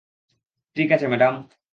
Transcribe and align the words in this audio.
ঠিক 0.75 0.89
আছে 0.91 1.05
ম্যাডাম। 1.07 1.33